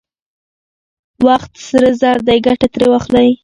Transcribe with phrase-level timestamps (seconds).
[1.25, 3.29] وخت سره زر دی، ګټه ترې واخلئ!